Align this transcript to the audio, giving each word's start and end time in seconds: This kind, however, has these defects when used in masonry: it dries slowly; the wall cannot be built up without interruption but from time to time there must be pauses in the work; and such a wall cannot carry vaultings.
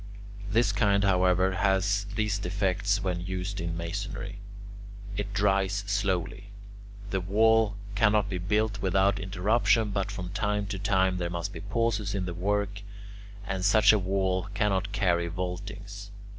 This 0.49 0.71
kind, 0.71 1.03
however, 1.03 1.51
has 1.51 2.07
these 2.15 2.39
defects 2.39 3.03
when 3.03 3.21
used 3.21 3.61
in 3.61 3.77
masonry: 3.77 4.39
it 5.15 5.31
dries 5.31 5.83
slowly; 5.85 6.49
the 7.11 7.21
wall 7.21 7.75
cannot 7.93 8.27
be 8.27 8.39
built 8.39 8.77
up 8.77 8.81
without 8.81 9.19
interruption 9.19 9.91
but 9.91 10.09
from 10.09 10.29
time 10.29 10.65
to 10.73 10.79
time 10.79 11.17
there 11.17 11.29
must 11.29 11.53
be 11.53 11.61
pauses 11.61 12.15
in 12.15 12.25
the 12.25 12.33
work; 12.33 12.81
and 13.45 13.63
such 13.63 13.93
a 13.93 13.99
wall 13.99 14.47
cannot 14.55 14.91
carry 14.91 15.27
vaultings. 15.27 16.09